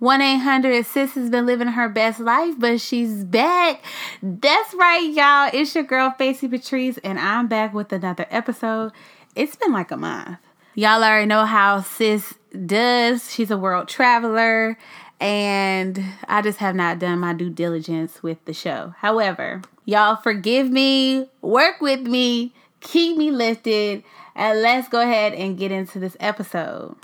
1 0.00 0.20
800 0.20 0.86
Sis 0.86 1.14
has 1.14 1.28
been 1.28 1.44
living 1.44 1.66
her 1.68 1.88
best 1.88 2.20
life, 2.20 2.54
but 2.56 2.80
she's 2.80 3.24
back. 3.24 3.82
That's 4.22 4.72
right, 4.74 5.02
y'all. 5.12 5.50
It's 5.52 5.74
your 5.74 5.82
girl, 5.82 6.14
Facey 6.16 6.46
Patrice, 6.46 6.98
and 6.98 7.18
I'm 7.18 7.48
back 7.48 7.74
with 7.74 7.92
another 7.92 8.26
episode. 8.30 8.92
It's 9.34 9.56
been 9.56 9.72
like 9.72 9.90
a 9.90 9.96
month. 9.96 10.38
Y'all 10.76 11.02
already 11.02 11.26
know 11.26 11.44
how 11.44 11.80
Sis 11.80 12.34
does. 12.64 13.32
She's 13.32 13.50
a 13.50 13.58
world 13.58 13.88
traveler, 13.88 14.78
and 15.18 16.00
I 16.28 16.42
just 16.42 16.58
have 16.58 16.76
not 16.76 17.00
done 17.00 17.18
my 17.18 17.32
due 17.32 17.50
diligence 17.50 18.22
with 18.22 18.44
the 18.44 18.54
show. 18.54 18.94
However, 18.98 19.62
y'all 19.84 20.14
forgive 20.14 20.70
me, 20.70 21.28
work 21.42 21.80
with 21.80 22.02
me, 22.02 22.54
keep 22.78 23.16
me 23.16 23.32
lifted, 23.32 24.04
and 24.36 24.62
let's 24.62 24.86
go 24.88 25.00
ahead 25.00 25.34
and 25.34 25.58
get 25.58 25.72
into 25.72 25.98
this 25.98 26.16
episode. 26.20 26.94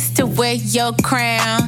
Place 0.00 0.14
to 0.14 0.26
wear 0.26 0.54
your 0.54 0.92
crown. 1.02 1.60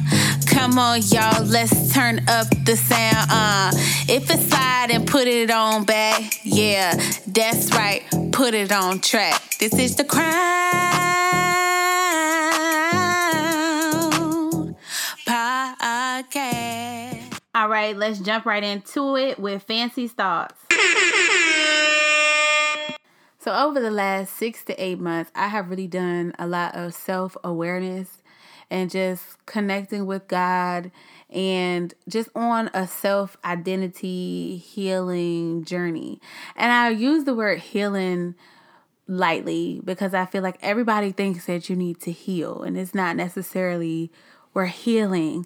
Come 0.47 0.79
on, 0.79 1.01
y'all, 1.03 1.43
let's 1.45 1.93
turn 1.93 2.19
up 2.27 2.47
the 2.65 2.75
sound. 2.75 3.29
Uh, 3.29 3.71
if 4.07 4.29
it's 4.29 4.47
slide 4.47 4.89
and 4.91 5.07
put 5.07 5.27
it 5.27 5.51
on 5.51 5.83
back, 5.83 6.39
yeah, 6.43 6.95
that's 7.27 7.71
right, 7.73 8.03
put 8.31 8.53
it 8.53 8.71
on 8.71 8.99
track. 8.99 9.41
This 9.59 9.73
is 9.73 9.95
the 9.95 10.03
crown 10.03 10.31
podcast. 15.27 17.39
All 17.55 17.69
right, 17.69 17.95
let's 17.95 18.19
jump 18.19 18.45
right 18.45 18.63
into 18.63 19.15
it 19.15 19.39
with 19.39 19.63
fancy 19.63 20.07
thoughts. 20.07 20.59
So, 23.39 23.53
over 23.53 23.81
the 23.81 23.91
last 23.91 24.35
six 24.35 24.63
to 24.65 24.83
eight 24.83 24.99
months, 24.99 25.29
I 25.35 25.49
have 25.49 25.69
really 25.69 25.87
done 25.87 26.33
a 26.39 26.47
lot 26.47 26.75
of 26.75 26.93
self 26.93 27.35
awareness 27.43 28.22
and 28.73 28.89
just 28.89 29.45
connecting 29.45 30.07
with 30.07 30.27
God 30.27 30.91
and 31.29 31.93
just 32.09 32.27
on 32.35 32.71
a 32.73 32.87
self 32.87 33.37
identity 33.45 34.57
healing 34.57 35.63
journey. 35.63 36.19
And 36.55 36.71
I 36.71 36.89
use 36.89 37.23
the 37.25 37.35
word 37.35 37.59
healing 37.59 38.33
lightly 39.07 39.79
because 39.85 40.15
I 40.15 40.25
feel 40.25 40.41
like 40.41 40.57
everybody 40.63 41.11
thinks 41.11 41.45
that 41.45 41.69
you 41.69 41.75
need 41.75 42.01
to 42.01 42.11
heal, 42.11 42.63
and 42.63 42.75
it's 42.75 42.95
not 42.95 43.15
necessarily 43.15 44.11
we're 44.55 44.65
healing. 44.65 45.45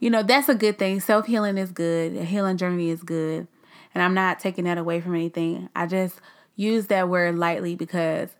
You 0.00 0.10
know, 0.10 0.24
that's 0.24 0.48
a 0.48 0.54
good 0.56 0.76
thing. 0.76 0.98
Self 0.98 1.26
healing 1.26 1.56
is 1.56 1.70
good, 1.70 2.16
a 2.16 2.24
healing 2.24 2.56
journey 2.56 2.90
is 2.90 3.04
good. 3.04 3.46
And 3.94 4.02
I'm 4.02 4.14
not 4.14 4.40
taking 4.40 4.64
that 4.64 4.78
away 4.78 5.00
from 5.00 5.14
anything. 5.14 5.68
I 5.76 5.86
just 5.86 6.20
use 6.56 6.88
that 6.88 7.08
word 7.08 7.38
lightly 7.38 7.76
because 7.76 8.30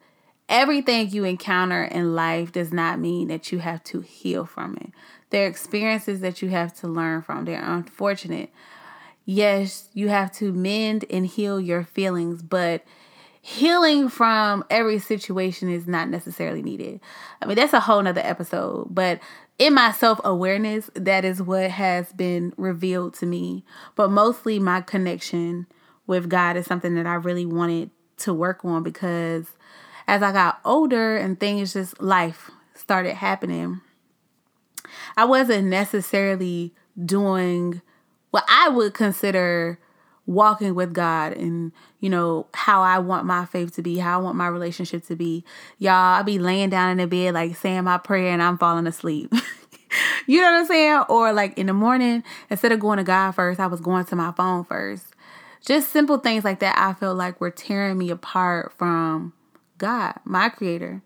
everything 0.48 1.10
you 1.10 1.24
encounter 1.24 1.84
in 1.84 2.14
life 2.14 2.52
does 2.52 2.72
not 2.72 2.98
mean 2.98 3.28
that 3.28 3.52
you 3.52 3.58
have 3.58 3.82
to 3.84 4.00
heal 4.00 4.44
from 4.44 4.76
it. 4.76 4.90
There 5.30 5.44
are 5.44 5.48
experiences 5.48 6.20
that 6.20 6.42
you 6.42 6.50
have 6.50 6.74
to 6.80 6.88
learn 6.88 7.22
from. 7.22 7.44
They're 7.44 7.62
unfortunate. 7.62 8.50
Yes, 9.24 9.88
you 9.94 10.08
have 10.08 10.32
to 10.32 10.52
mend 10.52 11.04
and 11.10 11.26
heal 11.26 11.60
your 11.60 11.82
feelings, 11.82 12.42
but 12.42 12.84
healing 13.40 14.08
from 14.08 14.64
every 14.70 14.98
situation 14.98 15.70
is 15.70 15.86
not 15.86 16.08
necessarily 16.08 16.62
needed. 16.62 17.00
I 17.40 17.46
mean, 17.46 17.56
that's 17.56 17.72
a 17.72 17.80
whole 17.80 18.02
nother 18.02 18.20
episode, 18.22 18.88
but 18.90 19.20
in 19.58 19.74
my 19.74 19.92
self 19.92 20.20
awareness, 20.24 20.90
that 20.94 21.24
is 21.24 21.40
what 21.40 21.70
has 21.70 22.12
been 22.12 22.52
revealed 22.56 23.14
to 23.14 23.26
me. 23.26 23.64
But 23.94 24.10
mostly 24.10 24.58
my 24.58 24.80
connection 24.80 25.66
with 26.06 26.28
God 26.28 26.56
is 26.56 26.66
something 26.66 26.94
that 26.96 27.06
I 27.06 27.14
really 27.14 27.46
wanted 27.46 27.90
to 28.18 28.34
work 28.34 28.64
on 28.64 28.82
because 28.82 29.46
as 30.06 30.22
I 30.22 30.32
got 30.32 30.60
older 30.64 31.16
and 31.16 31.38
things 31.38 31.72
just 31.72 32.00
life 32.00 32.50
started 32.74 33.14
happening, 33.14 33.80
I 35.16 35.24
wasn't 35.24 35.68
necessarily 35.68 36.74
doing 37.02 37.80
what 38.30 38.44
I 38.48 38.68
would 38.68 38.94
consider 38.94 39.78
walking 40.26 40.74
with 40.74 40.92
God 40.94 41.34
and 41.34 41.72
you 42.00 42.08
know 42.08 42.46
how 42.54 42.82
I 42.82 42.98
want 42.98 43.26
my 43.26 43.44
faith 43.44 43.74
to 43.76 43.82
be, 43.82 43.98
how 43.98 44.18
I 44.18 44.22
want 44.22 44.36
my 44.36 44.48
relationship 44.48 45.06
to 45.06 45.16
be. 45.16 45.44
Y'all, 45.78 46.18
I'd 46.18 46.26
be 46.26 46.38
laying 46.38 46.70
down 46.70 46.90
in 46.90 46.98
the 46.98 47.06
bed 47.06 47.34
like 47.34 47.56
saying 47.56 47.84
my 47.84 47.98
prayer 47.98 48.32
and 48.32 48.42
I'm 48.42 48.58
falling 48.58 48.86
asleep. 48.86 49.32
you 50.26 50.40
know 50.40 50.50
what 50.50 50.60
I'm 50.60 50.66
saying? 50.66 51.04
Or 51.08 51.32
like 51.32 51.58
in 51.58 51.66
the 51.66 51.72
morning, 51.72 52.24
instead 52.50 52.72
of 52.72 52.80
going 52.80 52.98
to 52.98 53.04
God 53.04 53.32
first, 53.32 53.60
I 53.60 53.66
was 53.66 53.80
going 53.80 54.04
to 54.06 54.16
my 54.16 54.32
phone 54.32 54.64
first. 54.64 55.06
Just 55.64 55.90
simple 55.90 56.18
things 56.18 56.44
like 56.44 56.60
that, 56.60 56.76
I 56.78 56.92
feel 56.94 57.14
like 57.14 57.40
were 57.40 57.50
tearing 57.50 57.96
me 57.96 58.10
apart 58.10 58.72
from 58.76 59.32
God, 59.78 60.14
my 60.24 60.48
creator, 60.48 61.02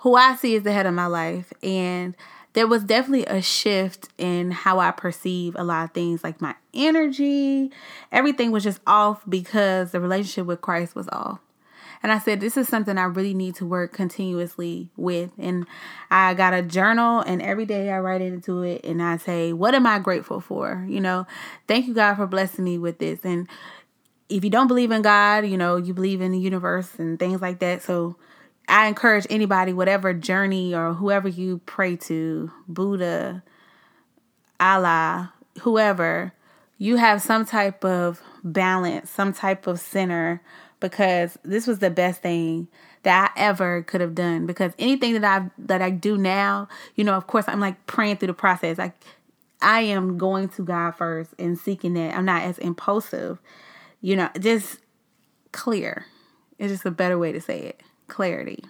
who 0.00 0.14
I 0.14 0.36
see 0.36 0.56
as 0.56 0.62
the 0.62 0.72
head 0.72 0.86
of 0.86 0.94
my 0.94 1.06
life. 1.06 1.52
And 1.62 2.16
there 2.52 2.66
was 2.66 2.82
definitely 2.82 3.26
a 3.26 3.40
shift 3.40 4.08
in 4.18 4.50
how 4.50 4.80
I 4.80 4.90
perceive 4.90 5.54
a 5.56 5.64
lot 5.64 5.84
of 5.84 5.92
things, 5.92 6.24
like 6.24 6.40
my 6.40 6.54
energy. 6.74 7.70
Everything 8.10 8.50
was 8.50 8.64
just 8.64 8.80
off 8.86 9.22
because 9.28 9.92
the 9.92 10.00
relationship 10.00 10.46
with 10.46 10.60
Christ 10.60 10.94
was 10.94 11.08
off. 11.10 11.38
And 12.02 12.10
I 12.10 12.18
said, 12.18 12.40
this 12.40 12.56
is 12.56 12.66
something 12.66 12.96
I 12.96 13.04
really 13.04 13.34
need 13.34 13.56
to 13.56 13.66
work 13.66 13.92
continuously 13.92 14.88
with. 14.96 15.32
And 15.36 15.66
I 16.10 16.32
got 16.32 16.54
a 16.54 16.62
journal, 16.62 17.20
and 17.20 17.42
every 17.42 17.66
day 17.66 17.90
I 17.90 17.98
write 17.98 18.22
into 18.22 18.62
it 18.62 18.84
and 18.84 19.02
I 19.02 19.18
say, 19.18 19.52
what 19.52 19.74
am 19.74 19.86
I 19.86 19.98
grateful 19.98 20.40
for? 20.40 20.86
You 20.88 21.00
know, 21.00 21.26
thank 21.68 21.86
you, 21.86 21.92
God, 21.92 22.14
for 22.14 22.26
blessing 22.26 22.64
me 22.64 22.78
with 22.78 22.98
this. 22.98 23.20
And 23.22 23.46
if 24.30 24.44
you 24.44 24.50
don't 24.50 24.68
believe 24.68 24.90
in 24.90 25.02
God, 25.02 25.44
you 25.46 25.58
know, 25.58 25.76
you 25.76 25.92
believe 25.92 26.20
in 26.20 26.32
the 26.32 26.38
universe 26.38 26.90
and 26.98 27.18
things 27.18 27.42
like 27.42 27.58
that. 27.58 27.82
So 27.82 28.16
I 28.68 28.86
encourage 28.86 29.26
anybody, 29.28 29.72
whatever 29.72 30.14
journey 30.14 30.74
or 30.74 30.94
whoever 30.94 31.28
you 31.28 31.60
pray 31.66 31.96
to, 31.96 32.50
Buddha, 32.68 33.42
Allah, 34.60 35.32
whoever, 35.62 36.32
you 36.78 36.96
have 36.96 37.20
some 37.20 37.44
type 37.44 37.84
of 37.84 38.22
balance, 38.44 39.10
some 39.10 39.32
type 39.32 39.66
of 39.66 39.80
center, 39.80 40.40
because 40.78 41.36
this 41.44 41.66
was 41.66 41.80
the 41.80 41.90
best 41.90 42.22
thing 42.22 42.68
that 43.02 43.32
I 43.36 43.40
ever 43.40 43.82
could 43.82 44.00
have 44.00 44.14
done. 44.14 44.46
Because 44.46 44.72
anything 44.78 45.20
that 45.20 45.24
I 45.24 45.50
that 45.58 45.82
I 45.82 45.90
do 45.90 46.16
now, 46.16 46.68
you 46.94 47.04
know, 47.04 47.14
of 47.14 47.26
course, 47.26 47.46
I'm 47.48 47.60
like 47.60 47.86
praying 47.86 48.16
through 48.16 48.28
the 48.28 48.34
process. 48.34 48.78
Like 48.78 48.94
I 49.60 49.80
am 49.82 50.16
going 50.16 50.48
to 50.50 50.62
God 50.62 50.92
first 50.92 51.34
and 51.38 51.58
seeking 51.58 51.94
that. 51.94 52.16
I'm 52.16 52.24
not 52.24 52.42
as 52.42 52.58
impulsive 52.58 53.38
you 54.00 54.16
know, 54.16 54.30
just 54.38 54.78
clear. 55.52 56.06
It's 56.58 56.72
just 56.72 56.84
a 56.84 56.90
better 56.90 57.18
way 57.18 57.32
to 57.32 57.40
say 57.40 57.60
it. 57.60 57.82
Clarity. 58.08 58.64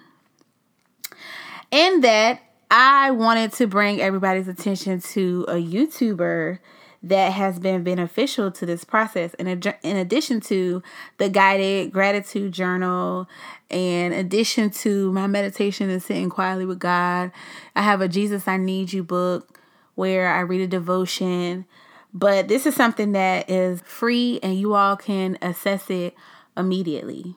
In 1.71 2.01
that, 2.01 2.41
I 2.69 3.11
wanted 3.11 3.53
to 3.53 3.67
bring 3.67 4.01
everybody's 4.01 4.47
attention 4.47 5.01
to 5.01 5.45
a 5.47 5.55
YouTuber 5.55 6.59
that 7.03 7.33
has 7.33 7.59
been 7.59 7.83
beneficial 7.83 8.51
to 8.51 8.65
this 8.65 8.83
process. 8.83 9.33
In, 9.35 9.47
in 9.47 9.97
addition 9.97 10.39
to 10.41 10.83
the 11.17 11.29
guided 11.29 11.91
gratitude 11.91 12.51
journal, 12.51 13.27
in 13.69 14.13
addition 14.13 14.69
to 14.69 15.11
my 15.11 15.27
meditation 15.27 15.89
and 15.89 16.01
sitting 16.01 16.29
quietly 16.29 16.65
with 16.65 16.79
God, 16.79 17.31
I 17.75 17.81
have 17.81 18.01
a 18.01 18.07
Jesus 18.07 18.47
I 18.47 18.57
Need 18.57 18.93
You 18.93 19.03
book 19.03 19.59
where 19.95 20.29
I 20.29 20.41
read 20.41 20.61
a 20.61 20.67
devotion. 20.67 21.65
But 22.13 22.47
this 22.47 22.65
is 22.65 22.75
something 22.75 23.13
that 23.13 23.49
is 23.49 23.81
free 23.81 24.39
and 24.43 24.57
you 24.59 24.73
all 24.73 24.97
can 24.97 25.37
assess 25.41 25.89
it 25.89 26.15
immediately. 26.57 27.35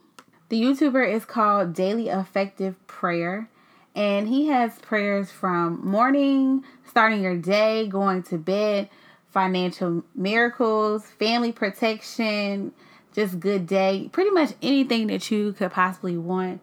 The 0.49 0.61
YouTuber 0.61 1.13
is 1.13 1.25
called 1.25 1.75
Daily 1.75 2.09
Effective 2.09 2.75
Prayer, 2.87 3.49
and 3.95 4.29
he 4.29 4.49
has 4.49 4.79
prayers 4.81 5.31
from 5.31 5.85
morning, 5.85 6.65
starting 6.87 7.23
your 7.23 7.37
day, 7.37 7.87
going 7.87 8.23
to 8.25 8.39
bed, 8.39 8.89
financial 9.31 10.05
miracles, 10.15 11.05
family 11.19 11.51
protection, 11.51 12.73
just 13.15 13.41
good 13.41 13.67
day, 13.67 14.09
pretty 14.13 14.31
much 14.31 14.53
anything 14.61 15.07
that 15.07 15.31
you 15.31 15.53
could 15.53 15.71
possibly 15.71 16.17
want. 16.17 16.61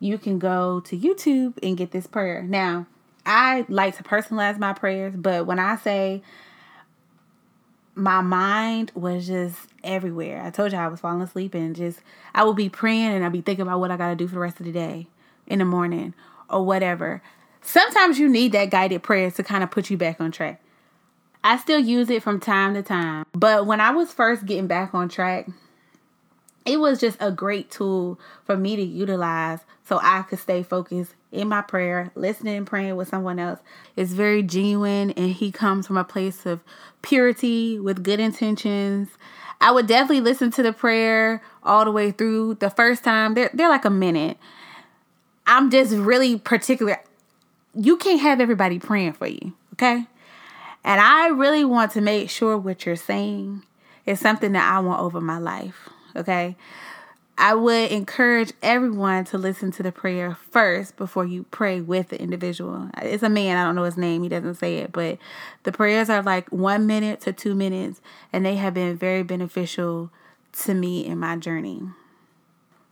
You 0.00 0.18
can 0.18 0.38
go 0.38 0.80
to 0.80 0.96
YouTube 0.96 1.54
and 1.62 1.76
get 1.76 1.92
this 1.92 2.06
prayer. 2.06 2.42
Now, 2.42 2.86
I 3.24 3.64
like 3.68 3.96
to 3.96 4.02
personalize 4.02 4.58
my 4.58 4.72
prayers, 4.72 5.14
but 5.16 5.46
when 5.46 5.58
I 5.58 5.76
say 5.76 6.22
my 7.98 8.20
mind 8.20 8.92
was 8.94 9.26
just 9.26 9.58
everywhere. 9.82 10.42
I 10.42 10.50
told 10.50 10.72
you 10.72 10.78
I 10.78 10.88
was 10.88 11.00
falling 11.00 11.20
asleep 11.20 11.54
and 11.54 11.74
just 11.74 12.00
I 12.34 12.44
would 12.44 12.56
be 12.56 12.68
praying 12.68 13.12
and 13.12 13.24
I'd 13.24 13.32
be 13.32 13.40
thinking 13.40 13.62
about 13.62 13.80
what 13.80 13.90
I 13.90 13.96
got 13.96 14.10
to 14.10 14.16
do 14.16 14.28
for 14.28 14.34
the 14.34 14.40
rest 14.40 14.60
of 14.60 14.66
the 14.66 14.72
day 14.72 15.08
in 15.46 15.58
the 15.58 15.64
morning 15.64 16.14
or 16.48 16.64
whatever. 16.64 17.22
Sometimes 17.60 18.18
you 18.18 18.28
need 18.28 18.52
that 18.52 18.70
guided 18.70 19.02
prayer 19.02 19.30
to 19.32 19.42
kind 19.42 19.62
of 19.62 19.70
put 19.70 19.90
you 19.90 19.96
back 19.96 20.20
on 20.20 20.30
track. 20.30 20.62
I 21.42 21.56
still 21.56 21.78
use 21.78 22.10
it 22.10 22.22
from 22.22 22.40
time 22.40 22.74
to 22.74 22.82
time, 22.82 23.24
but 23.32 23.66
when 23.66 23.80
I 23.80 23.90
was 23.90 24.12
first 24.12 24.46
getting 24.46 24.66
back 24.66 24.94
on 24.94 25.08
track, 25.08 25.48
it 26.68 26.78
was 26.78 27.00
just 27.00 27.16
a 27.20 27.30
great 27.30 27.70
tool 27.70 28.18
for 28.44 28.56
me 28.56 28.76
to 28.76 28.82
utilize 28.82 29.60
so 29.86 29.98
I 30.02 30.22
could 30.22 30.38
stay 30.38 30.62
focused 30.62 31.14
in 31.32 31.48
my 31.48 31.62
prayer, 31.62 32.10
listening 32.14 32.56
and 32.56 32.66
praying 32.66 32.96
with 32.96 33.08
someone 33.08 33.38
else. 33.38 33.60
It's 33.96 34.12
very 34.12 34.42
genuine 34.42 35.12
and 35.12 35.32
he 35.32 35.50
comes 35.50 35.86
from 35.86 35.96
a 35.96 36.04
place 36.04 36.46
of 36.46 36.60
purity 37.02 37.78
with 37.78 38.02
good 38.02 38.20
intentions. 38.20 39.08
I 39.60 39.72
would 39.72 39.86
definitely 39.86 40.20
listen 40.20 40.50
to 40.52 40.62
the 40.62 40.72
prayer 40.72 41.42
all 41.62 41.84
the 41.84 41.90
way 41.90 42.10
through. 42.10 42.54
The 42.56 42.70
first 42.70 43.02
time, 43.02 43.34
they're, 43.34 43.50
they're 43.52 43.68
like 43.68 43.84
a 43.84 43.90
minute. 43.90 44.36
I'm 45.46 45.70
just 45.70 45.92
really 45.92 46.38
particular. 46.38 47.00
You 47.74 47.96
can't 47.96 48.20
have 48.20 48.40
everybody 48.40 48.78
praying 48.78 49.14
for 49.14 49.26
you, 49.26 49.54
okay? 49.74 50.06
And 50.84 51.00
I 51.00 51.28
really 51.28 51.64
want 51.64 51.92
to 51.92 52.00
make 52.00 52.30
sure 52.30 52.56
what 52.56 52.86
you're 52.86 52.96
saying 52.96 53.62
is 54.06 54.20
something 54.20 54.52
that 54.52 54.72
I 54.72 54.80
want 54.80 55.00
over 55.00 55.20
my 55.20 55.38
life, 55.38 55.88
okay? 56.16 56.56
I 57.40 57.54
would 57.54 57.92
encourage 57.92 58.52
everyone 58.62 59.24
to 59.26 59.38
listen 59.38 59.70
to 59.72 59.82
the 59.84 59.92
prayer 59.92 60.36
first 60.50 60.96
before 60.96 61.24
you 61.24 61.44
pray 61.52 61.80
with 61.80 62.08
the 62.08 62.20
individual. 62.20 62.90
It's 63.00 63.22
a 63.22 63.28
man, 63.28 63.56
I 63.56 63.64
don't 63.64 63.76
know 63.76 63.84
his 63.84 63.96
name, 63.96 64.24
he 64.24 64.28
doesn't 64.28 64.56
say 64.56 64.78
it, 64.78 64.90
but 64.90 65.18
the 65.62 65.70
prayers 65.70 66.10
are 66.10 66.20
like 66.20 66.48
one 66.48 66.88
minute 66.88 67.20
to 67.22 67.32
two 67.32 67.54
minutes, 67.54 68.00
and 68.32 68.44
they 68.44 68.56
have 68.56 68.74
been 68.74 68.96
very 68.96 69.22
beneficial 69.22 70.10
to 70.64 70.74
me 70.74 71.06
in 71.06 71.18
my 71.18 71.36
journey. 71.36 71.82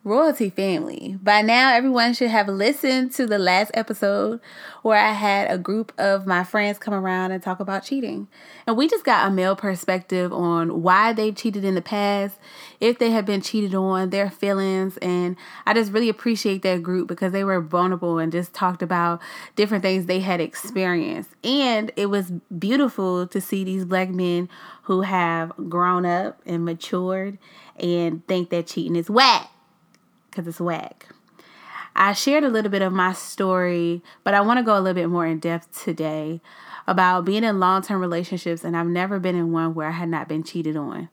Royalty 0.07 0.51
family. 0.51 1.19
By 1.21 1.43
now, 1.43 1.75
everyone 1.75 2.15
should 2.15 2.31
have 2.31 2.47
listened 2.47 3.11
to 3.15 3.27
the 3.27 3.41
last 3.41 3.73
episode 3.75 4.39
where 4.83 5.05
I 5.05 5.11
had 5.11 5.51
a 5.51 5.59
group 5.59 5.93
of 5.99 6.29
my 6.29 6.45
friends 6.45 6.79
come 6.79 6.95
around 6.95 7.33
and 7.33 7.43
talk 7.43 7.59
about 7.59 7.83
cheating. 7.83 8.29
And 8.69 8.77
we 8.77 8.87
just 8.87 9.05
got 9.05 9.27
a 9.27 9.33
male 9.33 9.57
perspective 9.57 10.33
on 10.33 10.81
why 10.83 11.13
they've 11.13 11.35
cheated 11.35 11.65
in 11.65 11.75
the 11.75 11.83
past, 11.83 12.39
if 12.79 13.01
they 13.01 13.11
have 13.11 13.27
been 13.27 13.41
cheated 13.41 13.75
on, 13.75 14.11
their 14.11 14.31
feelings. 14.31 14.97
And 14.99 15.35
I 15.67 15.75
just 15.75 15.91
really 15.91 16.09
appreciate 16.09 16.63
that 16.63 16.85
group 16.85 17.09
because 17.09 17.33
they 17.33 17.43
were 17.43 17.61
vulnerable 17.61 18.19
and 18.19 18.31
just 18.31 18.55
talked 18.55 18.83
about 18.83 19.21
different 19.57 19.83
things 19.83 20.07
they 20.07 20.21
had 20.21 20.41
experienced. 20.41 21.31
And 21.43 21.91
it 21.97 22.07
was 22.07 22.31
beautiful 22.57 23.27
to 23.27 23.41
see 23.41 23.65
these 23.65 23.85
black 23.85 24.11
men 24.11 24.51
who 24.85 25.01
have 25.01 25.53
grown 25.69 26.07
up 26.07 26.41
and 26.47 26.65
matured 26.65 27.39
and 27.75 28.25
think 28.29 28.51
that 28.51 28.69
cheating 28.69 28.95
is 28.95 29.11
whack 29.11 29.51
because 30.37 30.47
it's 30.47 30.61
whack. 30.61 31.09
I 31.95 32.13
shared 32.13 32.45
a 32.45 32.51
little 32.51 32.71
bit 32.71 32.83
of 32.83 32.93
my 32.93 33.15
story, 33.15 34.03
but 34.23 34.35
I 34.35 34.43
want 34.43 34.59
to 34.59 34.63
go 34.63 34.77
a 34.77 34.81
little 34.81 34.95
bit 34.95 35.09
more 35.09 35.27
in 35.27 35.39
depth 35.39 35.83
today 35.83 36.43
about 36.87 37.25
being 37.25 37.43
in 37.43 37.59
long 37.59 37.81
term 37.81 38.01
relationships, 38.01 38.63
and 38.63 38.77
I've 38.77 38.87
never 38.87 39.19
been 39.19 39.35
in 39.35 39.51
one 39.51 39.75
where 39.75 39.89
I 39.89 39.93
had 39.93 40.11
not 40.11 40.29
been 40.29 40.45
cheated 40.45 40.77
on. 40.77 41.09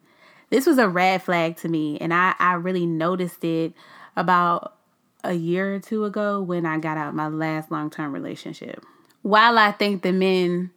This 0.49 0.65
was 0.65 0.77
a 0.77 0.89
red 0.89 1.23
flag 1.23 1.55
to 1.57 1.69
me, 1.69 1.97
and 1.99 2.13
I, 2.13 2.35
I 2.37 2.55
really 2.55 2.85
noticed 2.85 3.45
it 3.45 3.73
about 4.17 4.75
a 5.23 5.33
year 5.33 5.73
or 5.73 5.79
two 5.79 6.03
ago 6.03 6.41
when 6.41 6.65
I 6.65 6.77
got 6.79 6.97
out 6.97 7.15
my 7.15 7.29
last 7.29 7.71
long 7.71 7.89
term 7.89 8.11
relationship. 8.11 8.83
While 9.21 9.57
I 9.57 9.71
think 9.71 10.01
the 10.01 10.11
men 10.11 10.71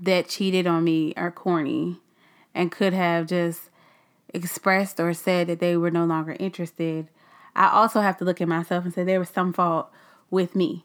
that 0.00 0.28
cheated 0.28 0.68
on 0.68 0.84
me 0.84 1.14
are 1.16 1.32
corny 1.32 1.98
and 2.54 2.70
could 2.70 2.92
have 2.92 3.26
just 3.26 3.70
expressed 4.32 5.00
or 5.00 5.12
said 5.12 5.48
that 5.48 5.58
they 5.58 5.76
were 5.76 5.90
no 5.90 6.04
longer 6.04 6.36
interested, 6.38 7.08
I 7.54 7.68
also 7.68 8.00
have 8.00 8.16
to 8.18 8.24
look 8.24 8.40
at 8.40 8.48
myself 8.48 8.84
and 8.84 8.94
say 8.94 9.04
there 9.04 9.18
was 9.18 9.28
some 9.28 9.52
fault 9.52 9.90
with 10.30 10.56
me. 10.56 10.84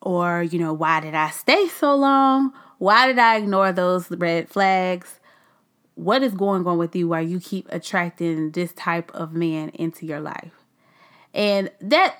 Or, 0.00 0.42
you 0.42 0.58
know, 0.58 0.72
why 0.72 1.00
did 1.00 1.14
I 1.14 1.30
stay 1.30 1.68
so 1.68 1.94
long? 1.94 2.52
Why 2.78 3.06
did 3.06 3.18
I 3.18 3.36
ignore 3.36 3.72
those 3.72 4.10
red 4.10 4.48
flags? 4.48 5.20
What 5.94 6.22
is 6.22 6.34
going 6.34 6.66
on 6.66 6.78
with 6.78 6.94
you 6.96 7.08
while 7.08 7.22
you 7.22 7.40
keep 7.40 7.66
attracting 7.70 8.50
this 8.50 8.72
type 8.72 9.10
of 9.14 9.32
man 9.32 9.70
into 9.70 10.04
your 10.04 10.20
life? 10.20 10.52
And 11.32 11.70
that 11.80 12.16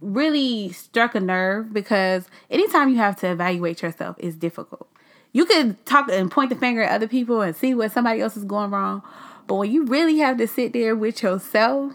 really 0.00 0.70
struck 0.72 1.14
a 1.14 1.20
nerve 1.20 1.72
because 1.72 2.26
anytime 2.50 2.88
you 2.88 2.96
have 2.96 3.16
to 3.20 3.30
evaluate 3.30 3.82
yourself 3.82 4.16
is 4.18 4.36
difficult. 4.36 4.88
You 5.32 5.44
can 5.44 5.76
talk 5.84 6.10
and 6.10 6.30
point 6.30 6.50
the 6.50 6.56
finger 6.56 6.82
at 6.82 6.92
other 6.92 7.08
people 7.08 7.42
and 7.42 7.54
see 7.54 7.74
what 7.74 7.92
somebody 7.92 8.20
else 8.20 8.36
is 8.36 8.44
going 8.44 8.70
wrong, 8.70 9.02
but 9.46 9.56
when 9.56 9.70
you 9.70 9.84
really 9.84 10.18
have 10.18 10.38
to 10.38 10.46
sit 10.46 10.72
there 10.72 10.96
with 10.96 11.22
yourself 11.22 11.94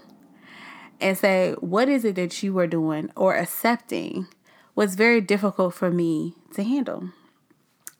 and 1.03 1.17
say, 1.17 1.53
what 1.59 1.89
is 1.89 2.05
it 2.05 2.15
that 2.15 2.41
you 2.41 2.57
are 2.59 2.67
doing 2.67 3.11
or 3.15 3.35
accepting 3.35 4.27
was 4.75 4.95
very 4.95 5.21
difficult 5.21 5.73
for 5.73 5.91
me 5.91 6.33
to 6.53 6.63
handle. 6.63 7.09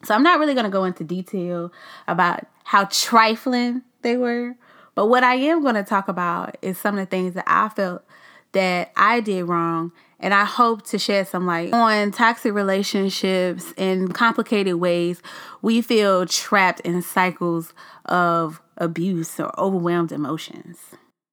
So 0.02 0.14
I'm 0.14 0.22
not 0.22 0.38
really 0.38 0.54
going 0.54 0.64
to 0.64 0.70
go 0.70 0.84
into 0.84 1.04
detail 1.04 1.72
about 2.08 2.46
how 2.64 2.84
trifling 2.84 3.82
they 4.02 4.16
were, 4.16 4.56
but 4.94 5.06
what 5.06 5.22
I 5.22 5.34
am 5.36 5.62
going 5.62 5.76
to 5.76 5.84
talk 5.84 6.08
about 6.08 6.56
is 6.62 6.78
some 6.78 6.98
of 6.98 7.00
the 7.00 7.10
things 7.10 7.34
that 7.34 7.44
I 7.46 7.68
felt 7.68 8.04
that 8.52 8.92
I 8.96 9.20
did 9.20 9.44
wrong. 9.44 9.92
And 10.20 10.32
I 10.32 10.44
hope 10.44 10.86
to 10.86 10.98
shed 10.98 11.28
some 11.28 11.44
light 11.44 11.74
on 11.74 12.10
toxic 12.10 12.54
relationships 12.54 13.74
in 13.76 14.12
complicated 14.12 14.76
ways. 14.76 15.20
We 15.60 15.82
feel 15.82 16.24
trapped 16.24 16.80
in 16.80 17.02
cycles 17.02 17.74
of 18.06 18.62
abuse 18.78 19.38
or 19.38 19.58
overwhelmed 19.60 20.12
emotions. 20.12 20.78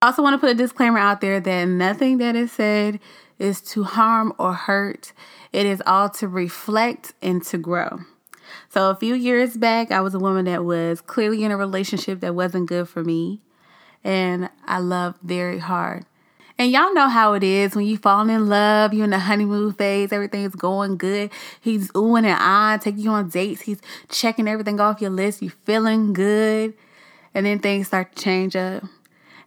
I 0.04 0.08
also 0.08 0.24
want 0.24 0.34
to 0.34 0.40
put 0.40 0.50
a 0.50 0.56
disclaimer 0.56 0.98
out 0.98 1.22
there 1.22 1.40
that 1.40 1.66
nothing 1.66 2.18
that 2.18 2.36
is 2.36 2.52
said 2.52 3.00
is 3.38 3.62
to 3.62 3.84
harm 3.84 4.34
or 4.40 4.56
hurt. 4.56 5.14
It 5.54 5.68
is 5.68 5.80
all 5.86 6.10
to 6.10 6.28
reflect 6.28 7.14
and 7.22 7.44
to 7.46 7.60
grow. 7.60 8.00
So, 8.70 8.90
a 8.90 8.96
few 8.96 9.14
years 9.14 9.56
back, 9.58 9.92
I 9.92 10.02
was 10.02 10.16
a 10.16 10.20
woman 10.20 10.46
that 10.46 10.66
was 10.66 11.02
clearly 11.02 11.44
in 11.44 11.52
a 11.52 11.58
relationship 11.58 12.20
that 12.22 12.34
wasn't 12.34 12.68
good 12.68 12.90
for 12.90 13.04
me, 13.04 13.42
and 14.04 14.50
I 14.66 14.80
loved 14.80 15.20
very 15.22 15.60
hard. 15.60 16.08
And 16.58 16.72
y'all 16.72 16.96
know 16.96 17.08
how 17.08 17.34
it 17.34 17.44
is 17.44 17.76
when 17.76 17.86
you 17.86 18.00
fall 18.00 18.28
in 18.28 18.50
love, 18.50 18.96
you're 18.96 19.04
in 19.04 19.12
the 19.12 19.20
honeymoon 19.20 19.74
phase, 19.74 20.12
everything's 20.12 20.56
going 20.56 20.98
good. 20.98 21.30
He's 21.60 21.92
oohing 21.92 22.26
and 22.26 22.38
ah, 22.40 22.80
taking 22.82 23.02
you 23.02 23.12
on 23.12 23.30
dates, 23.30 23.62
he's 23.62 23.82
checking 24.10 24.48
everything 24.48 24.80
off 24.80 25.00
your 25.00 25.12
list, 25.12 25.44
you're 25.44 25.54
feeling 25.64 26.14
good, 26.14 26.74
and 27.36 27.46
then 27.46 27.60
things 27.60 27.86
start 27.86 28.16
to 28.16 28.24
change 28.24 28.56
up. 28.56 28.84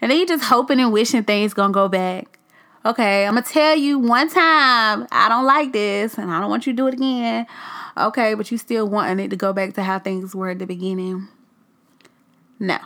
And 0.05 0.11
then 0.11 0.19
you 0.19 0.27
just 0.27 0.45
hoping 0.45 0.81
and 0.81 0.93
wishing 0.93 1.25
things 1.25 1.55
gonna 1.55 1.73
go 1.73 1.89
back. 1.89 2.39
Okay, 2.85 3.25
I'm 3.25 3.37
gonna 3.37 3.47
tell 3.47 3.75
you 3.75 3.99
one 3.99 4.29
time, 4.29 5.09
I 5.11 5.31
don't 5.31 5.47
like 5.47 5.73
this 5.73 6.19
and 6.19 6.31
I 6.31 6.43
don't 6.43 6.51
want 6.51 6.67
you 6.67 6.75
to 6.75 6.77
do 6.77 6.87
it 6.89 6.93
again. 6.93 7.47
Okay, 7.97 8.35
but 8.35 8.51
you 8.51 8.59
still 8.59 8.87
wanting 8.87 9.19
it 9.25 9.31
to 9.31 9.37
go 9.37 9.55
back 9.55 9.73
to 9.77 9.83
how 9.83 9.99
things 9.99 10.35
were 10.35 10.51
at 10.51 10.59
the 10.59 10.67
beginning. 10.67 11.29
No, 12.59 12.77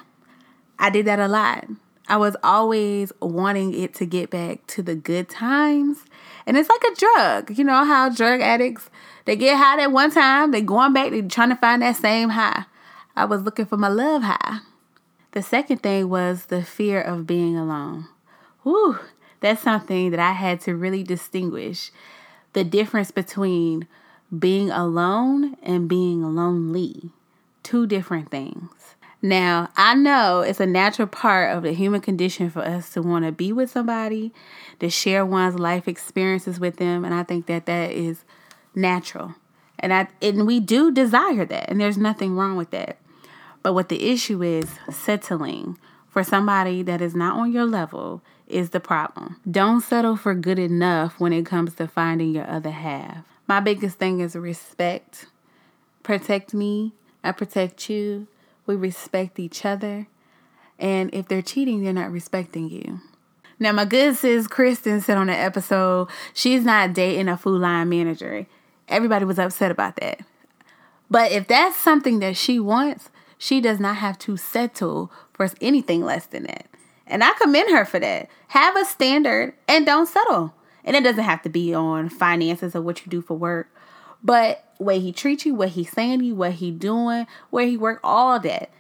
I 0.79 0.91
did 0.91 1.07
that 1.07 1.19
a 1.19 1.27
lot. 1.27 1.67
I 2.07 2.19
was 2.19 2.37
always 2.45 3.11
wanting 3.21 3.75
it 3.75 3.95
to 3.95 4.07
get 4.07 4.31
back 4.31 4.65
to 4.69 4.83
the 4.85 4.95
good 4.95 5.29
times. 5.29 6.05
And 6.47 6.57
it's 6.57 6.69
like 6.69 6.85
a 6.85 6.95
drug. 6.95 7.59
You 7.59 7.65
know 7.65 7.85
how 7.85 8.11
drug 8.11 8.41
addicts, 8.41 8.91
they 9.25 9.35
get 9.35 9.57
high 9.57 9.83
at 9.83 9.91
one 9.91 10.13
time, 10.13 10.53
they 10.53 10.61
going 10.61 10.93
back, 10.93 11.11
they 11.11 11.23
trying 11.23 11.49
to 11.49 11.57
find 11.57 11.83
that 11.83 11.97
same 11.97 12.29
high. 12.29 12.67
I 13.17 13.25
was 13.25 13.43
looking 13.43 13.67
for 13.67 13.77
my 13.77 13.89
love 13.89 14.23
high. 14.23 14.61
The 15.33 15.43
second 15.43 15.79
thing 15.79 16.09
was 16.09 16.47
the 16.47 16.63
fear 16.63 17.01
of 17.01 17.27
being 17.27 17.57
alone. 17.57 18.09
Whew, 18.63 18.99
that's 19.41 19.63
something 19.63 20.11
that 20.11 20.21
I 20.21 20.33
had 20.33 20.61
to 20.63 20.75
really 20.75 21.03
distinguish 21.03 21.91
the 22.55 22.65
difference 22.65 23.11
between 23.11 23.87
being 24.37 24.71
alone 24.71 25.57
and 25.63 25.89
being 25.89 26.23
lonely. 26.35 27.11
Two 27.63 27.87
different 27.87 28.31
things. 28.31 28.71
Now, 29.21 29.69
I 29.77 29.95
know 29.95 30.41
it's 30.41 30.61
a 30.61 30.67
natural 30.67 31.09
part 31.09 31.57
of 31.57 31.65
the 31.65 31.73
human 31.73 32.01
condition 32.01 32.51
for 32.51 32.61
us 32.61 32.91
to 32.93 33.03
want 33.03 33.25
to 33.25 33.33
be 33.33 33.53
with 33.53 33.71
somebody, 33.71 34.33
to 34.79 34.89
share 34.89 35.27
one's 35.27 35.59
life 35.59 35.89
experiences 35.89 36.61
with 36.61 36.77
them, 36.77 37.05
and 37.05 37.13
I 37.13 37.25
think 37.25 37.47
that 37.47 37.67
that 37.67 37.91
is 37.91 38.25
natural. 38.75 39.35
And 39.79 39.93
I 39.93 40.09
and 40.23 40.47
we 40.47 40.61
do 40.61 40.93
desire 40.93 41.45
that, 41.45 41.69
and 41.69 41.81
there's 41.81 41.99
nothing 41.99 42.37
wrong 42.37 42.57
with 42.57 42.71
that. 42.71 42.99
But 43.63 43.73
what 43.75 43.89
the 43.89 44.11
issue 44.11 44.43
is, 44.43 44.69
settling 44.91 45.79
for 46.09 46.23
somebody 46.23 46.83
that 46.83 47.01
is 47.01 47.15
not 47.15 47.39
on 47.39 47.53
your 47.53 47.67
level 47.67 48.23
is 48.47 48.71
the 48.71 48.81
problem. 48.81 49.41
Don't 49.51 49.81
settle 49.81 50.17
for 50.17 50.35
good 50.35 50.59
enough 50.59 51.21
when 51.21 51.33
it 51.33 51.45
comes 51.45 51.75
to 51.75 51.87
finding 51.87 52.35
your 52.35 52.49
other 52.49 52.71
half. 52.71 53.25
My 53.47 53.61
biggest 53.61 53.99
thing 53.99 54.21
is 54.21 54.35
respect. 54.35 55.27
Protect 56.03 56.55
me, 56.55 56.93
I 57.23 57.33
protect 57.33 57.91
you. 57.91 58.27
We 58.67 58.77
respect 58.77 59.39
each 59.39 59.65
other. 59.65 60.07
And 60.79 61.13
if 61.13 61.29
they're 61.29 61.43
cheating, 61.43 61.83
they're 61.83 61.93
not 61.93 62.13
respecting 62.13 62.71
you. 62.71 63.01
Now, 63.59 63.73
my 63.73 63.85
good 63.85 64.17
sis 64.17 64.47
Kristen 64.47 65.01
said 65.01 65.17
on 65.17 65.27
the 65.27 65.35
episode, 65.35 66.09
she's 66.33 66.65
not 66.65 66.93
dating 66.93 67.29
a 67.29 67.37
Food 67.37 67.61
Lion 67.61 67.89
manager. 67.89 68.47
Everybody 68.89 69.25
was 69.25 69.39
upset 69.39 69.71
about 69.71 69.97
that. 69.97 70.21
But 71.11 71.33
if 71.33 71.49
that's 71.49 71.77
something 71.77 72.21
that 72.21 72.37
she 72.37 72.61
wants, 72.61 73.11
she 73.39 73.61
does 73.61 73.79
not 73.79 73.97
have 73.97 74.19
to 74.19 74.37
settle 74.37 75.13
for 75.33 75.49
anything 75.61 76.05
less 76.05 76.27
than 76.27 76.43
that. 76.45 76.67
And 77.07 77.25
I 77.25 77.33
commend 77.41 77.71
her 77.71 77.85
for 77.85 77.99
that. 78.01 78.29
Have 78.49 78.77
a 78.77 78.85
standard 78.85 79.55
and 79.67 79.87
don't 79.87 80.07
settle. 80.07 80.55
And 80.85 80.97
it 80.97 81.05
doesn't 81.05 81.25
have 81.25 81.43
to 81.43 81.49
be 81.49 81.73
on 81.73 82.09
finances 82.09 82.75
or 82.75 82.83
what 82.83 83.05
you 83.05 83.11
do 83.11 83.23
for 83.23 83.35
work, 83.35 83.69
but 84.23 84.65
way 84.79 85.01
he 85.01 85.13
treats 85.13 85.45
you, 85.45 85.55
what 85.55 85.71
he's 85.71 85.91
saying 85.91 86.21
to 86.21 86.25
you, 86.27 86.35
what 86.35 86.53
he 86.53 86.71
doing, 86.71 87.27
where 87.51 87.67
he 87.67 87.77
work, 87.77 88.01
all 88.03 88.39
that. 88.41 88.71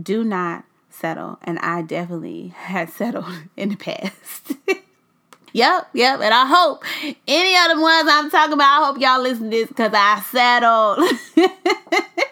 Do 0.00 0.24
not 0.24 0.64
settle. 0.90 1.38
And 1.42 1.58
I 1.60 1.82
definitely 1.82 2.48
had 2.56 2.90
settled 2.90 3.32
in 3.56 3.70
the 3.70 3.76
past. 3.76 4.52
yep, 5.52 5.88
yep. 5.92 6.20
And 6.20 6.34
I 6.34 6.46
hope 6.46 6.84
any 7.26 7.56
other 7.56 7.80
ones 7.80 8.08
I'm 8.10 8.30
talking 8.30 8.54
about, 8.54 8.82
I 8.82 8.86
hope 8.86 9.00
y'all 9.00 9.22
listen 9.22 9.50
to 9.50 9.56
this 9.56 9.68
because 9.68 9.92
I 9.94 10.20
settled. 10.30 10.98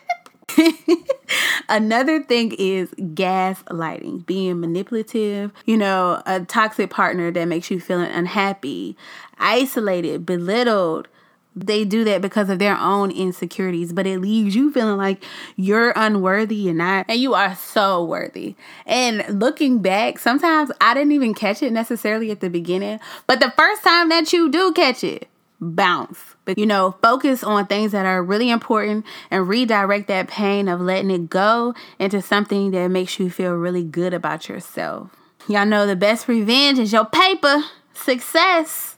Another 1.68 2.22
thing 2.22 2.52
is 2.58 2.90
gaslighting, 2.90 4.26
being 4.26 4.60
manipulative, 4.60 5.52
you 5.66 5.76
know, 5.76 6.22
a 6.26 6.40
toxic 6.40 6.90
partner 6.90 7.30
that 7.30 7.44
makes 7.46 7.70
you 7.70 7.80
feeling 7.80 8.10
unhappy, 8.10 8.96
isolated, 9.38 10.26
belittled. 10.26 11.08
They 11.56 11.84
do 11.84 12.04
that 12.04 12.22
because 12.22 12.48
of 12.48 12.58
their 12.58 12.76
own 12.76 13.10
insecurities, 13.10 13.92
but 13.92 14.06
it 14.06 14.20
leaves 14.20 14.54
you 14.54 14.72
feeling 14.72 14.96
like 14.96 15.24
you're 15.56 15.92
unworthy 15.96 16.68
and 16.68 16.78
not, 16.78 17.06
and 17.08 17.20
you 17.20 17.34
are 17.34 17.56
so 17.56 18.04
worthy. 18.04 18.54
And 18.86 19.24
looking 19.40 19.82
back, 19.82 20.18
sometimes 20.18 20.70
I 20.80 20.94
didn't 20.94 21.12
even 21.12 21.34
catch 21.34 21.62
it 21.62 21.72
necessarily 21.72 22.30
at 22.30 22.40
the 22.40 22.50
beginning, 22.50 23.00
but 23.26 23.40
the 23.40 23.52
first 23.56 23.82
time 23.82 24.08
that 24.10 24.32
you 24.32 24.48
do 24.48 24.72
catch 24.72 25.02
it, 25.02 25.28
bounce. 25.60 26.18
But 26.44 26.58
you 26.58 26.66
know, 26.66 26.96
focus 27.02 27.44
on 27.44 27.66
things 27.66 27.92
that 27.92 28.06
are 28.06 28.22
really 28.22 28.50
important 28.50 29.04
and 29.30 29.48
redirect 29.48 30.08
that 30.08 30.28
pain 30.28 30.68
of 30.68 30.80
letting 30.80 31.10
it 31.10 31.30
go 31.30 31.74
into 31.98 32.22
something 32.22 32.70
that 32.72 32.88
makes 32.88 33.18
you 33.18 33.30
feel 33.30 33.52
really 33.52 33.84
good 33.84 34.14
about 34.14 34.48
yourself. 34.48 35.10
Y'all 35.48 35.66
know 35.66 35.86
the 35.86 35.96
best 35.96 36.28
revenge 36.28 36.78
is 36.78 36.92
your 36.92 37.04
paper 37.04 37.64
success. 37.94 38.96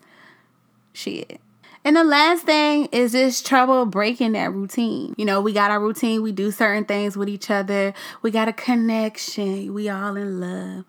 Shit. 0.92 1.40
And 1.84 1.96
the 1.96 2.04
last 2.04 2.44
thing 2.44 2.86
is 2.92 3.12
this 3.12 3.42
trouble 3.42 3.86
breaking 3.86 4.32
that 4.32 4.52
routine. 4.52 5.14
You 5.18 5.24
know, 5.24 5.40
we 5.40 5.52
got 5.52 5.72
our 5.72 5.80
routine, 5.80 6.22
we 6.22 6.30
do 6.30 6.52
certain 6.52 6.84
things 6.84 7.16
with 7.16 7.28
each 7.28 7.50
other, 7.50 7.92
we 8.22 8.30
got 8.30 8.48
a 8.48 8.52
connection, 8.52 9.74
we 9.74 9.88
all 9.88 10.16
in 10.16 10.40
love. 10.40 10.84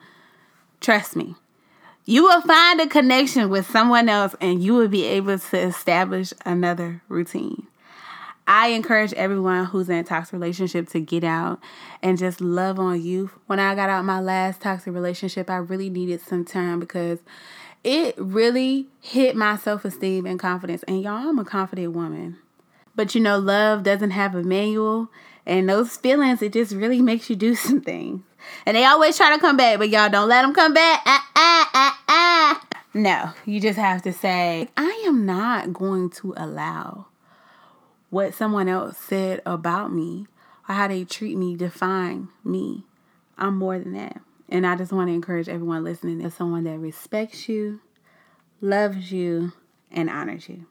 Trust 0.82 1.16
me, 1.16 1.36
you 2.06 2.24
will 2.24 2.42
find 2.42 2.82
a 2.82 2.88
connection 2.88 3.50
with 3.50 3.70
someone 3.70 4.10
else 4.10 4.36
and 4.42 4.64
you 4.64 4.74
will 4.74 4.88
be 4.88 5.06
able 5.06 5.40
to 5.40 5.58
establish 5.58 6.34
another 6.46 7.02
routine. 7.08 7.68
I 8.46 8.70
encourage 8.70 9.14
everyone 9.14 9.66
who's 9.66 9.90
in 9.90 9.96
a 9.96 10.04
toxic 10.04 10.34
relationship 10.34 10.90
to 10.90 11.00
get 11.00 11.24
out 11.24 11.62
and 12.02 12.18
just 12.18 12.42
love 12.42 12.78
on 12.78 13.02
you. 13.02 13.32
When 13.48 13.60
I 13.60 13.74
got 13.74 13.90
out 13.90 14.04
my 14.04 14.20
last 14.20 14.62
toxic 14.62 14.94
relationship, 14.94 15.50
I 15.50 15.58
really 15.58 15.90
needed 15.90 16.20
some 16.20 16.44
time 16.44 16.82
because 16.82 17.20
it 17.86 18.16
really 18.18 18.88
hit 19.00 19.38
my 19.38 19.56
self 19.56 19.86
esteem 19.86 20.26
and 20.26 20.40
confidence. 20.40 20.84
And 20.84 21.02
y'all, 21.02 21.30
I'm 21.30 21.40
a 21.40 21.46
confident 21.46 21.94
woman. 21.94 22.38
But 22.96 23.16
you 23.16 23.22
know, 23.22 23.38
love 23.38 23.84
doesn't 23.84 24.12
have 24.12 24.36
a 24.36 24.44
manual, 24.44 25.10
and 25.46 25.68
those 25.68 25.98
feelings, 25.98 26.42
it 26.42 26.54
just 26.54 26.74
really 26.74 27.02
makes 27.02 27.30
you 27.30 27.36
do 27.36 27.56
some 27.56 27.82
things. 27.82 28.24
And 28.66 28.76
they 28.76 28.86
always 28.86 29.18
try 29.18 29.34
to 29.34 29.40
come 29.40 29.58
back, 29.58 29.80
but 29.80 29.90
y'all 29.90 30.10
don't 30.10 30.30
let 30.30 30.42
them 30.42 30.54
come 30.54 30.74
back. 30.74 31.02
Ah, 31.06 31.30
ah, 31.36 31.70
ah, 31.74 32.04
ah. 32.08 32.68
No, 32.94 33.32
you 33.46 33.60
just 33.60 33.80
have 33.80 34.02
to 34.04 34.14
say, 34.14 34.68
I 34.78 35.04
am 35.08 35.26
not 35.26 35.74
going 35.74 36.10
to 36.12 36.34
allow 36.38 37.08
what 38.10 38.36
someone 38.36 38.70
else 38.70 38.98
said 38.98 39.42
about 39.46 39.92
me 39.92 40.28
or 40.70 40.76
how 40.76 40.88
they 40.88 41.04
treat 41.04 41.36
me 41.36 41.56
define 41.56 42.28
me. 42.44 42.84
I'm 43.38 43.58
more 43.58 43.80
than 43.80 43.94
that. 43.94 44.22
And 44.50 44.68
I 44.68 44.76
just 44.76 44.92
want 44.92 45.10
to 45.10 45.14
encourage 45.14 45.50
everyone 45.50 45.84
listening 45.84 46.24
as 46.24 46.36
someone 46.36 46.66
that 46.66 46.78
respects 46.78 47.50
you, 47.50 47.82
loves 48.62 49.12
you, 49.12 49.54
and 49.92 50.10
honors 50.10 50.48
you. 50.48 50.68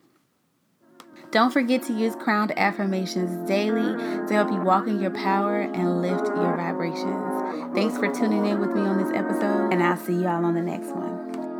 Don't 1.32 1.50
forget 1.50 1.82
to 1.84 1.94
use 1.94 2.14
crowned 2.14 2.52
affirmations 2.58 3.48
daily 3.48 3.96
to 4.26 4.34
help 4.34 4.52
you 4.52 4.60
walk 4.60 4.86
in 4.86 5.00
your 5.00 5.12
power 5.12 5.60
and 5.60 6.02
lift 6.02 6.26
your 6.26 6.56
vibrations. 6.58 7.74
Thanks 7.74 7.96
for 7.96 8.12
tuning 8.12 8.44
in 8.44 8.60
with 8.60 8.74
me 8.74 8.82
on 8.82 8.98
this 8.98 9.10
episode, 9.16 9.72
and 9.72 9.82
I'll 9.82 9.96
see 9.96 10.12
y'all 10.12 10.44
on 10.44 10.52
the 10.54 10.60
next 10.60 10.88
one. 10.88 11.51